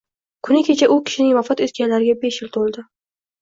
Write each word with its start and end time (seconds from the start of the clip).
Kuni 0.45 0.61
kecha 0.69 0.87
u 0.95 0.97
kishining 1.09 1.35
vafot 1.39 1.61
etganlariga 1.67 2.17
besh 2.25 2.41
yil 2.41 2.53
to‘ldi. 2.57 2.87